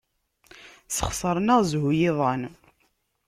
[0.89, 2.41] Sxesṛen-aɣ zzhu yiḍan.